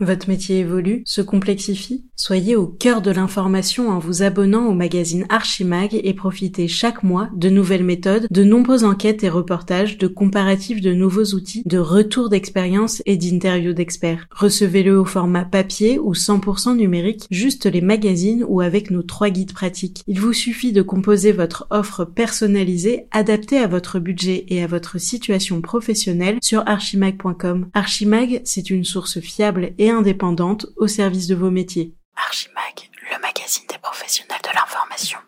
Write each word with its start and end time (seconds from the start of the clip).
Votre 0.00 0.28
métier 0.28 0.58
évolue, 0.58 1.02
se 1.06 1.22
complexifie 1.22 2.04
Soyez 2.18 2.56
au 2.56 2.66
cœur 2.66 3.02
de 3.02 3.10
l'information 3.10 3.90
en 3.90 3.98
vous 3.98 4.22
abonnant 4.22 4.66
au 4.66 4.72
magazine 4.72 5.26
Archimag 5.28 6.00
et 6.02 6.14
profitez 6.14 6.66
chaque 6.66 7.02
mois 7.02 7.28
de 7.34 7.50
nouvelles 7.50 7.84
méthodes, 7.84 8.26
de 8.30 8.42
nombreuses 8.42 8.84
enquêtes 8.84 9.22
et 9.22 9.28
reportages, 9.28 9.98
de 9.98 10.06
comparatifs 10.06 10.80
de 10.80 10.94
nouveaux 10.94 11.34
outils, 11.34 11.62
de 11.66 11.78
retours 11.78 12.30
d'expérience 12.30 13.02
et 13.04 13.18
d'interviews 13.18 13.74
d'experts. 13.74 14.26
Recevez-le 14.30 14.98
au 14.98 15.04
format 15.04 15.44
papier 15.44 15.98
ou 15.98 16.14
100% 16.14 16.74
numérique, 16.76 17.26
juste 17.30 17.66
les 17.66 17.82
magazines 17.82 18.44
ou 18.48 18.62
avec 18.62 18.90
nos 18.90 19.02
trois 19.02 19.28
guides 19.28 19.52
pratiques. 19.52 20.02
Il 20.06 20.18
vous 20.18 20.32
suffit 20.32 20.72
de 20.72 20.82
composer 20.82 21.32
votre 21.32 21.66
offre 21.68 22.06
personnalisée, 22.06 23.06
adaptée 23.10 23.58
à 23.58 23.66
votre 23.66 23.98
budget 23.98 24.46
et 24.48 24.62
à 24.62 24.66
votre 24.66 24.98
situation 24.98 25.60
professionnelle 25.60 26.38
sur 26.42 26.62
archimag.com. 26.66 27.66
Archimag, 27.74 28.40
c'est 28.44 28.70
une 28.70 28.84
source 28.84 29.20
fiable 29.20 29.72
et 29.78 29.85
indépendante 29.90 30.66
au 30.76 30.86
service 30.86 31.26
de 31.26 31.34
vos 31.34 31.50
métiers. 31.50 31.94
Archimag, 32.16 32.90
le 33.10 33.20
magazine 33.20 33.64
des 33.68 33.78
professionnels 33.78 34.40
de 34.42 34.48
l'information. 34.54 35.18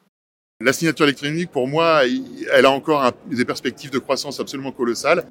La 0.60 0.72
signature 0.72 1.04
électronique, 1.04 1.50
pour 1.52 1.68
moi, 1.68 2.02
elle 2.52 2.66
a 2.66 2.70
encore 2.70 3.12
des 3.26 3.44
perspectives 3.44 3.90
de 3.90 3.98
croissance 3.98 4.40
absolument 4.40 4.72
colossales. 4.72 5.24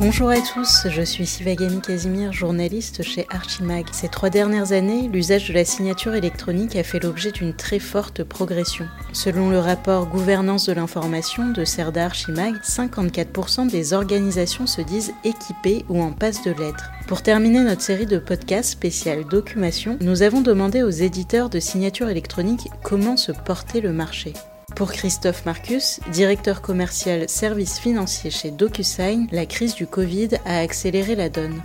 Bonjour 0.00 0.30
à 0.30 0.40
tous, 0.40 0.86
je 0.88 1.02
suis 1.02 1.26
Sivagami 1.26 1.80
Casimir, 1.80 2.32
journaliste 2.32 3.02
chez 3.02 3.26
Archimag. 3.30 3.86
Ces 3.90 4.08
trois 4.08 4.30
dernières 4.30 4.70
années, 4.70 5.08
l'usage 5.08 5.48
de 5.48 5.54
la 5.54 5.64
signature 5.64 6.14
électronique 6.14 6.76
a 6.76 6.84
fait 6.84 7.02
l'objet 7.02 7.32
d'une 7.32 7.52
très 7.52 7.80
forte 7.80 8.22
progression. 8.22 8.86
Selon 9.12 9.50
le 9.50 9.58
rapport 9.58 10.06
Gouvernance 10.06 10.66
de 10.66 10.72
l'information 10.72 11.50
de 11.50 11.64
Cerda 11.64 12.04
Archimag, 12.04 12.54
54% 12.62 13.68
des 13.68 13.92
organisations 13.92 14.68
se 14.68 14.82
disent 14.82 15.14
équipées 15.24 15.84
ou 15.88 16.00
en 16.00 16.12
passe 16.12 16.44
de 16.44 16.52
l'être. 16.52 16.92
Pour 17.08 17.22
terminer 17.22 17.64
notre 17.64 17.82
série 17.82 18.06
de 18.06 18.18
podcasts 18.18 18.70
spécial 18.70 19.24
documentation, 19.24 19.98
nous 20.00 20.22
avons 20.22 20.42
demandé 20.42 20.84
aux 20.84 20.90
éditeurs 20.90 21.50
de 21.50 21.58
signature 21.58 22.08
électronique 22.08 22.68
comment 22.84 23.16
se 23.16 23.32
portait 23.32 23.80
le 23.80 23.92
marché. 23.92 24.32
Pour 24.76 24.92
Christophe 24.92 25.44
Marcus, 25.44 25.98
directeur 26.12 26.62
commercial 26.62 27.28
services 27.28 27.78
financiers 27.78 28.30
chez 28.30 28.50
DocuSign, 28.50 29.26
la 29.32 29.46
crise 29.46 29.74
du 29.74 29.86
Covid 29.86 30.30
a 30.44 30.58
accéléré 30.58 31.16
la 31.16 31.28
donne. 31.28 31.60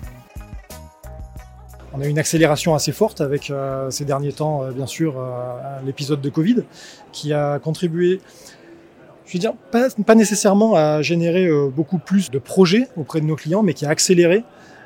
On 1.94 2.02
a 2.02 2.08
une 2.08 2.18
accélération 2.18 2.74
assez 2.74 2.92
forte 2.92 3.22
avec 3.22 3.52
euh, 3.52 3.92
ces 3.92 4.04
derniers 4.04 4.34
temps, 4.34 4.64
euh, 4.64 4.72
bien 4.72 4.88
sûr, 4.88 5.20
euh, 5.20 5.80
l'épisode 5.86 6.22
de 6.22 6.30
Covid, 6.30 6.64
qui 7.12 7.34
a 7.34 7.60
contribué, 7.60 8.20
je 9.28 9.34
veux 9.34 9.40
dire, 9.40 9.54
pas 9.72 10.16
nécessairement 10.16 10.76
à 10.76 11.04
générer 11.04 11.50
beaucoup 11.70 12.00
plus 12.00 12.32
de 12.32 12.40
projets 12.40 12.88
auprès 12.98 13.22
de 13.22 13.26
nos 13.26 13.36
clients, 13.36 13.62
mais 13.62 13.76
qui 13.76 13.86
a 13.86 13.90
accéléré 13.90 14.44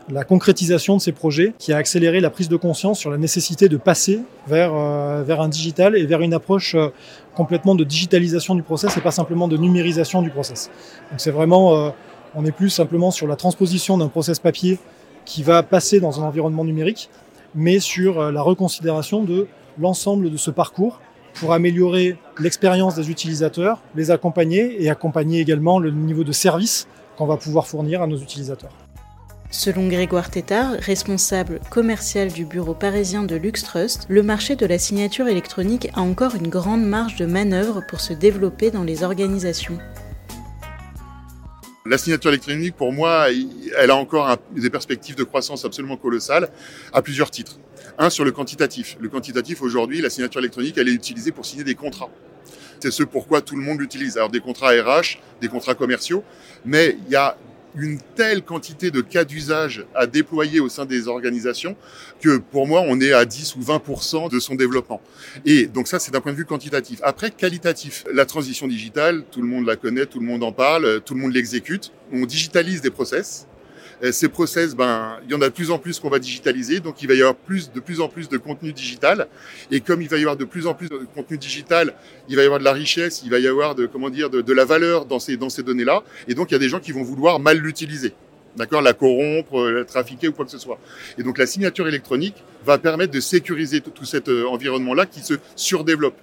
la 0.10 0.24
concrétisation 0.24 0.96
de 0.96 1.02
ces 1.02 1.12
projets 1.12 1.54
qui 1.58 1.74
a 1.74 1.78
accéléré 1.78 2.20
la 2.22 2.30
prise 2.30 2.48
de 2.48 2.56
conscience 2.56 3.00
sur 3.00 3.12
la 3.12 3.18
nécessité 3.18 3.68
de 3.68 3.78
passer 3.78 4.22
vers, 4.48 4.74
euh, 4.74 5.24
vers 5.24 5.42
un 5.42 5.50
digital 5.50 5.98
et 5.98 6.06
vers 6.06 6.22
une 6.22 6.34
approche 6.34 6.76
euh, 6.76 6.90
complètement 7.36 7.76
de 7.76 7.84
digitalisation 7.84 8.56
du 8.56 8.64
process 8.64 8.96
et 8.96 9.02
pas 9.02 9.12
simplement 9.12 9.48
de 9.48 9.58
numérisation 9.58 10.22
du 10.22 10.30
process. 10.30 10.72
Donc 11.12 11.20
c'est 11.20 11.32
vraiment, 11.32 11.76
euh, 11.76 11.90
on 12.36 12.46
est 12.46 12.52
plus 12.52 12.70
simplement 12.70 13.12
sur 13.12 13.28
la 13.28 13.36
transposition 13.36 13.98
d'un 13.98 14.08
process 14.08 14.40
papier 14.40 14.80
qui 15.26 15.44
va 15.44 15.62
passer 15.62 16.00
dans 16.00 16.22
un 16.22 16.24
environnement 16.24 16.64
numérique, 16.64 17.10
mais 17.54 17.80
sur 17.80 18.32
la 18.32 18.42
reconsidération 18.42 19.24
de 19.24 19.48
l'ensemble 19.78 20.32
de 20.32 20.38
ce 20.38 20.52
parcours 20.52 21.02
pour 21.34 21.52
améliorer 21.54 22.18
l'expérience 22.40 22.96
des 22.96 23.12
utilisateurs, 23.12 23.82
les 23.96 24.10
accompagner 24.10 24.82
et 24.82 24.90
accompagner 24.90 25.42
également 25.42 25.80
le 25.80 25.92
niveau 25.92 26.24
de 26.24 26.32
service 26.32 26.88
qu'on 27.18 27.26
va 27.26 27.36
pouvoir 27.36 27.68
fournir 27.68 28.02
à 28.02 28.08
nos 28.08 28.18
utilisateurs. 28.18 28.72
Selon 29.50 29.88
Grégoire 29.88 30.30
Tétard, 30.30 30.74
responsable 30.74 31.62
commercial 31.70 32.32
du 32.32 32.44
bureau 32.44 32.74
parisien 32.74 33.24
de 33.24 33.38
LuxTrust, 33.38 34.06
le 34.10 34.22
marché 34.22 34.58
de 34.58 34.66
la 34.66 34.78
signature 34.78 35.30
électronique 35.30 35.88
a 35.94 36.02
encore 36.02 36.36
une 36.36 36.50
grande 36.50 36.84
marge 36.84 37.16
de 37.16 37.26
manœuvre 37.26 37.82
pour 37.88 38.02
se 38.02 38.12
développer 38.12 38.72
dans 38.72 38.84
les 38.84 39.04
organisations. 39.04 39.78
La 41.86 41.98
signature 41.98 42.32
électronique, 42.32 42.76
pour 42.76 42.92
moi, 42.92 43.28
elle 43.80 43.90
a 43.90 43.96
encore 43.96 44.36
des 44.52 44.70
perspectives 44.70 45.16
de 45.16 45.24
croissance 45.24 45.64
absolument 45.64 45.96
colossales 45.96 46.50
à 46.92 47.02
plusieurs 47.02 47.32
titres. 47.32 47.58
Un, 47.98 48.10
sur 48.10 48.26
le 48.26 48.34
quantitatif. 48.34 48.98
Le 49.00 49.08
quantitatif, 49.08 49.62
aujourd'hui, 49.62 50.02
la 50.02 50.10
signature 50.10 50.42
électronique, 50.42 50.78
elle 50.78 50.90
est 50.90 50.94
utilisée 50.94 51.32
pour 51.32 51.46
signer 51.46 51.64
des 51.64 51.76
contrats. 51.76 52.10
C'est 52.82 52.92
ce 52.92 53.04
pourquoi 53.04 53.42
tout 53.42 53.56
le 53.56 53.64
monde 53.64 53.80
l'utilise. 53.80 54.18
Alors 54.18 54.30
des 54.30 54.42
contrats 54.42 54.72
RH, 54.72 55.20
des 55.40 55.48
contrats 55.48 55.76
commerciaux, 55.76 56.26
mais 56.66 56.98
il 57.06 57.14
y 57.14 57.16
a 57.16 57.38
une 57.76 58.00
telle 58.16 58.44
quantité 58.44 58.92
de 58.92 59.02
cas 59.02 59.24
d'usage 59.24 59.86
à 59.96 60.08
déployer 60.08 60.60
au 60.60 60.70
sein 60.70 60.86
des 60.86 61.08
organisations 61.08 61.76
que 62.22 62.38
pour 62.38 62.68
moi, 62.68 62.84
on 62.88 63.00
est 63.00 63.14
à 63.14 63.26
10 63.26 63.56
ou 63.56 63.62
20% 63.62 64.32
de 64.32 64.40
son 64.40 64.56
développement. 64.56 65.02
Et 65.46 65.68
donc 65.68 65.88
ça, 65.88 66.00
c'est 66.00 66.12
d'un 66.12 66.22
point 66.22 66.32
de 66.32 66.38
vue 66.38 66.46
quantitatif. 66.46 67.00
Après, 67.04 67.32
qualitatif. 67.32 68.06
La 68.14 68.26
transition 68.26 68.68
digitale, 68.68 69.24
tout 69.32 69.42
le 69.42 69.48
monde 69.48 69.66
la 69.66 69.76
connaît, 69.76 70.06
tout 70.06 70.20
le 70.20 70.26
monde 70.26 70.44
en 70.44 70.52
parle, 70.52 71.02
tout 71.02 71.14
le 71.14 71.22
monde 71.22 71.34
l'exécute. 71.34 71.92
On 72.12 72.26
digitalise 72.26 72.82
des 72.82 72.92
process. 72.92 73.47
Euh, 74.04 74.12
ces 74.12 74.30
process, 74.30 74.76
ben, 74.76 75.18
il 75.26 75.32
y 75.32 75.34
en 75.34 75.42
a 75.42 75.46
de 75.46 75.54
plus 75.54 75.72
en 75.72 75.80
plus 75.80 76.00
qu'on 76.00 76.10
va 76.10 76.20
digitaliser, 76.20 76.80
donc 76.80 77.02
il 77.02 77.08
va 77.08 77.16
y 77.16 77.22
avoir 77.22 77.36
plus, 77.36 77.72
de 77.72 77.80
plus 77.80 78.00
en 78.00 78.10
plus 78.10 78.30
de 78.30 78.38
contenu 78.38 78.72
digital. 78.72 79.28
Et 79.72 79.80
comme 79.80 80.02
il 80.02 80.10
va 80.10 80.18
y 80.18 80.22
avoir 80.22 80.38
de 80.38 80.46
plus 80.46 80.68
en 80.68 80.74
plus 80.74 80.90
de 80.90 81.00
contenu 81.16 81.38
digital, 81.38 81.94
il 82.30 82.36
va 82.36 82.44
y 82.44 82.46
avoir 82.46 82.60
de 82.60 82.66
la 82.66 82.74
richesse, 82.74 83.22
il 83.24 83.32
va 83.32 83.40
y 83.40 83.48
avoir 83.48 83.74
de, 83.74 83.88
comment 83.88 84.10
dire, 84.10 84.30
de, 84.30 84.54
la 84.54 84.66
valeur 84.66 85.06
dans 85.06 85.20
ces, 85.20 85.38
dans 85.38 85.50
ces 85.50 85.64
données-là. 85.64 86.04
Et 86.28 86.36
donc 86.36 86.52
il 86.52 86.54
y 86.54 86.56
a 86.56 86.60
des 86.60 86.70
gens 86.70 86.80
qui 86.80 86.92
vont 86.92 87.04
vouloir 87.04 87.40
mal 87.40 87.58
l'utiliser. 87.58 88.14
D'accord, 88.56 88.82
la 88.82 88.94
corrompre, 88.94 89.70
la 89.70 89.86
trafiquer 89.86 90.28
ou 90.28 90.32
quoi 90.32 90.46
que 90.46 90.52
ce 90.52 90.58
soit. 90.58 90.80
Et 91.18 91.24
donc 91.24 91.38
la 91.38 91.46
signature 91.46 91.88
électronique 91.88 92.36
va 92.66 92.78
permettre 92.78 93.14
de 93.14 93.20
sécuriser 93.20 93.82
tout, 93.82 93.92
tout 93.92 94.06
cet 94.06 94.30
euh, 94.30 94.48
environnement-là 94.48 95.06
qui 95.06 95.22
se 95.22 95.36
surdéveloppe. 95.56 96.18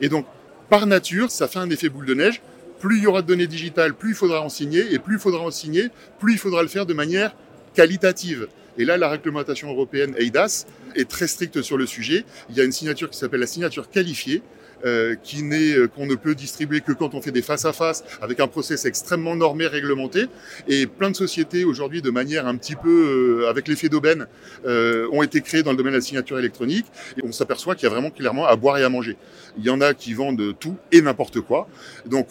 Et 0.00 0.08
donc, 0.08 0.26
par 0.68 0.86
nature, 0.86 1.30
ça 1.30 1.48
fait 1.48 1.58
un 1.58 1.70
effet 1.70 1.88
boule 1.88 2.04
de 2.04 2.14
neige 2.14 2.42
plus 2.78 2.98
il 2.98 3.04
y 3.04 3.06
aura 3.06 3.22
de 3.22 3.26
données 3.26 3.46
digitales, 3.46 3.94
plus 3.94 4.10
il 4.10 4.14
faudra 4.14 4.42
en 4.42 4.48
signer, 4.48 4.92
et 4.92 4.98
plus 4.98 5.16
il 5.16 5.20
faudra 5.20 5.42
en 5.42 5.50
signer, 5.50 5.88
plus 6.18 6.34
il 6.34 6.38
faudra 6.38 6.62
le 6.62 6.68
faire 6.68 6.86
de 6.86 6.94
manière 6.94 7.34
qualitative. 7.74 8.48
Et 8.78 8.84
là, 8.84 8.96
la 8.96 9.08
réglementation 9.08 9.70
européenne 9.70 10.14
EIDAS 10.16 10.64
est 10.94 11.08
très 11.08 11.26
stricte 11.26 11.62
sur 11.62 11.76
le 11.76 11.86
sujet. 11.86 12.24
Il 12.48 12.56
y 12.56 12.60
a 12.60 12.64
une 12.64 12.72
signature 12.72 13.10
qui 13.10 13.18
s'appelle 13.18 13.40
la 13.40 13.46
signature 13.46 13.90
qualifiée, 13.90 14.42
euh, 14.84 15.16
qui 15.22 15.42
n'est 15.42 15.72
euh, 15.72 15.88
qu'on 15.88 16.06
ne 16.06 16.14
peut 16.14 16.34
distribuer 16.34 16.80
que 16.80 16.92
quand 16.92 17.14
on 17.14 17.20
fait 17.20 17.32
des 17.32 17.42
face 17.42 17.64
à 17.64 17.72
face 17.72 18.04
avec 18.22 18.38
un 18.38 18.46
process 18.46 18.84
extrêmement 18.84 19.34
normé, 19.34 19.66
réglementé. 19.66 20.26
Et 20.68 20.86
plein 20.86 21.10
de 21.10 21.16
sociétés 21.16 21.64
aujourd'hui, 21.64 22.00
de 22.00 22.10
manière 22.10 22.46
un 22.46 22.56
petit 22.56 22.76
peu 22.76 23.40
euh, 23.42 23.50
avec 23.50 23.66
l'effet 23.66 23.88
d'aubaine, 23.88 24.26
ont 24.64 25.22
été 25.22 25.40
créées 25.40 25.62
dans 25.62 25.72
le 25.72 25.76
domaine 25.76 25.92
de 25.92 25.98
la 25.98 26.02
signature 26.02 26.38
électronique. 26.38 26.86
Et 27.16 27.24
on 27.24 27.32
s'aperçoit 27.32 27.74
qu'il 27.74 27.84
y 27.84 27.86
a 27.86 27.90
vraiment 27.90 28.10
clairement 28.10 28.46
à 28.46 28.56
boire 28.56 28.78
et 28.78 28.84
à 28.84 28.88
manger. 28.88 29.16
Il 29.58 29.64
y 29.64 29.70
en 29.70 29.80
a 29.80 29.94
qui 29.94 30.14
vendent 30.14 30.54
tout 30.58 30.76
et 30.92 31.00
n'importe 31.00 31.40
quoi. 31.40 31.68
Donc 32.06 32.28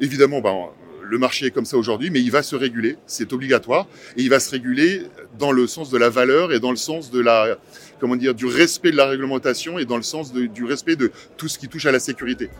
évidemment, 0.00 0.40
ben, 0.40 0.54
le 1.08 1.18
marché 1.18 1.46
est 1.46 1.50
comme 1.50 1.64
ça 1.64 1.76
aujourd'hui, 1.76 2.10
mais 2.10 2.20
il 2.20 2.30
va 2.30 2.42
se 2.42 2.56
réguler, 2.56 2.96
c'est 3.06 3.32
obligatoire, 3.32 3.86
et 4.16 4.22
il 4.22 4.30
va 4.30 4.40
se 4.40 4.50
réguler 4.50 5.02
dans 5.38 5.52
le 5.52 5.66
sens 5.66 5.90
de 5.90 5.98
la 5.98 6.10
valeur 6.10 6.52
et 6.52 6.60
dans 6.60 6.70
le 6.70 6.76
sens 6.76 7.10
du 7.10 8.46
respect 8.46 8.90
de 8.90 8.96
la 8.96 9.06
réglementation 9.06 9.78
et 9.78 9.84
dans 9.84 9.96
le 9.96 10.02
sens 10.02 10.32
du 10.32 10.64
respect 10.64 10.96
de 10.96 11.12
tout 11.36 11.48
ce 11.48 11.58
qui 11.58 11.68
touche 11.68 11.86
à 11.86 11.92
la 11.92 12.00
sécurité. 12.00 12.50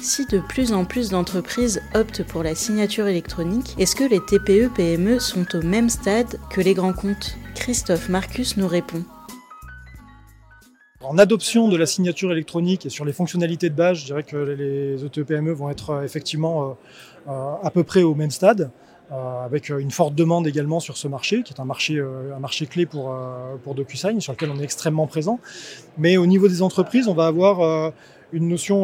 Si 0.00 0.26
de 0.26 0.40
plus 0.48 0.72
en 0.72 0.84
plus 0.84 1.10
d'entreprises 1.10 1.80
optent 1.94 2.26
pour 2.26 2.42
la 2.42 2.54
signature 2.54 3.06
électronique, 3.06 3.74
est-ce 3.78 3.94
que 3.94 4.04
les 4.04 4.20
TPE-PME 4.20 5.16
e 5.16 5.18
sont 5.18 5.46
au 5.54 5.62
même 5.62 5.90
stade 5.90 6.38
que 6.50 6.60
les 6.60 6.74
grands 6.74 6.94
comptes? 6.94 7.36
Christophe 7.54 8.08
Marcus 8.08 8.56
nous 8.56 8.68
répond. 8.68 9.04
En 11.04 11.18
adoption 11.18 11.68
de 11.68 11.76
la 11.76 11.86
signature 11.86 12.30
électronique 12.30 12.86
et 12.86 12.88
sur 12.88 13.04
les 13.04 13.12
fonctionnalités 13.12 13.70
de 13.70 13.74
base, 13.74 13.98
je 13.98 14.04
dirais 14.04 14.22
que 14.22 14.36
les 14.36 15.04
ETE-PME 15.04 15.50
vont 15.52 15.68
être 15.68 15.90
euh, 15.90 16.02
effectivement 16.04 16.62
euh, 16.62 16.72
euh, 17.28 17.54
à 17.62 17.70
peu 17.70 17.82
près 17.82 18.02
au 18.02 18.14
même 18.14 18.30
stade. 18.30 18.70
avec 19.10 19.68
une 19.68 19.90
forte 19.90 20.14
demande 20.14 20.46
également 20.46 20.80
sur 20.80 20.96
ce 20.96 21.06
marché, 21.06 21.42
qui 21.42 21.52
est 21.52 21.60
un 21.60 21.66
marché, 21.66 22.00
un 22.00 22.38
marché 22.38 22.64
clé 22.66 22.86
pour, 22.86 23.14
pour 23.62 23.74
DocuSign, 23.74 24.22
sur 24.22 24.32
lequel 24.32 24.50
on 24.50 24.58
est 24.58 24.64
extrêmement 24.64 25.06
présent. 25.06 25.38
Mais 25.98 26.16
au 26.16 26.24
niveau 26.24 26.48
des 26.48 26.62
entreprises, 26.62 27.08
on 27.08 27.14
va 27.14 27.26
avoir 27.26 27.92
une 28.32 28.48
notion 28.48 28.78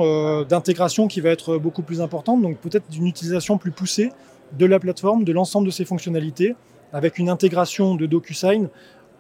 d'intégration 0.44 1.08
qui 1.08 1.22
va 1.22 1.31
être 1.31 1.56
beaucoup 1.56 1.82
plus 1.82 2.02
importante, 2.02 2.42
donc 2.42 2.58
peut-être 2.58 2.90
d'une 2.90 3.06
utilisation 3.06 3.56
plus 3.56 3.70
poussée 3.70 4.10
de 4.52 4.66
la 4.66 4.78
plateforme, 4.78 5.25
de 5.25 5.32
l'ensemble 5.32 5.66
de 5.66 5.72
ses 5.72 5.87
fonctionnalités, 5.87 6.54
avec 6.92 7.19
une 7.19 7.31
intégration 7.31 7.94
de 7.94 8.04
DocuSign 8.04 8.69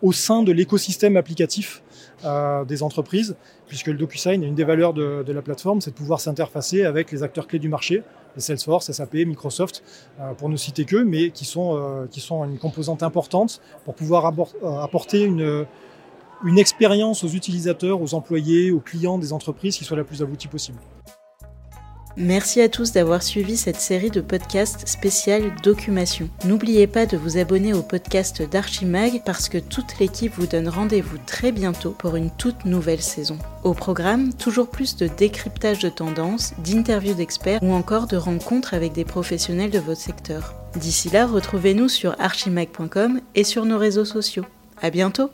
au 0.02 0.12
sein 0.12 0.42
de 0.42 0.52
l'écosystème 0.52 1.16
applicatif 1.16 1.82
euh, 2.24 2.64
des 2.64 2.82
entreprises, 2.82 3.36
puisque 3.66 3.88
le 3.88 3.94
DocuSign, 3.94 4.42
une 4.42 4.54
des 4.54 4.64
valeurs 4.64 4.92
de, 4.92 5.24
la 5.26 5.42
plateforme, 5.42 5.80
c'est 5.80 5.90
de 5.90 5.96
pouvoir 5.96 6.20
s'interfacer 6.20 6.84
avec 6.84 7.10
les 7.12 7.22
acteurs 7.22 7.46
clés 7.46 7.58
du 7.58 7.68
marché, 7.68 8.02
les 8.36 8.42
Salesforce, 8.42 8.90
SAP, 8.90 9.14
Microsoft, 9.14 9.82
euh, 10.20 10.32
pour 10.34 10.48
ne 10.48 10.56
citer 10.56 10.84
que, 10.84 10.96
mais 10.96 11.30
qui 11.30 11.44
sont, 11.44 11.76
euh, 11.76 12.06
qui 12.10 12.20
sont 12.20 12.44
une 12.44 12.58
composante 12.58 13.02
importante 13.02 13.60
pour 13.84 13.94
pouvoir 13.94 14.32
apporter 14.62 15.22
une, 15.22 15.66
une 16.44 16.58
expérience 16.58 17.24
aux 17.24 17.28
utilisateurs, 17.28 18.00
aux 18.00 18.14
employés, 18.14 18.70
aux 18.70 18.80
clients 18.80 19.18
des 19.18 19.32
entreprises 19.32 19.76
qui 19.76 19.84
soit 19.84 19.96
la 19.96 20.04
plus 20.04 20.22
aboutie 20.22 20.48
possible. 20.48 20.78
Merci 22.20 22.60
à 22.60 22.68
tous 22.68 22.90
d'avoir 22.90 23.22
suivi 23.22 23.56
cette 23.56 23.78
série 23.78 24.10
de 24.10 24.20
podcasts 24.20 24.88
spécial 24.88 25.52
Documation. 25.62 26.28
N'oubliez 26.44 26.88
pas 26.88 27.06
de 27.06 27.16
vous 27.16 27.38
abonner 27.38 27.72
au 27.72 27.82
podcast 27.82 28.42
d'Archimag 28.42 29.22
parce 29.24 29.48
que 29.48 29.58
toute 29.58 30.00
l'équipe 30.00 30.32
vous 30.34 30.48
donne 30.48 30.68
rendez-vous 30.68 31.18
très 31.26 31.52
bientôt 31.52 31.92
pour 31.92 32.16
une 32.16 32.32
toute 32.32 32.64
nouvelle 32.64 33.02
saison. 33.02 33.38
Au 33.62 33.72
programme, 33.72 34.34
toujours 34.34 34.68
plus 34.68 34.96
de 34.96 35.06
décryptage 35.06 35.78
de 35.78 35.88
tendances, 35.88 36.54
d'interviews 36.64 37.14
d'experts 37.14 37.62
ou 37.62 37.72
encore 37.72 38.08
de 38.08 38.16
rencontres 38.16 38.74
avec 38.74 38.94
des 38.94 39.04
professionnels 39.04 39.70
de 39.70 39.78
votre 39.78 40.00
secteur. 40.00 40.54
D'ici 40.74 41.10
là, 41.10 41.24
retrouvez-nous 41.24 41.88
sur 41.88 42.16
archimag.com 42.18 43.20
et 43.36 43.44
sur 43.44 43.64
nos 43.64 43.78
réseaux 43.78 44.04
sociaux. 44.04 44.44
À 44.82 44.90
bientôt! 44.90 45.30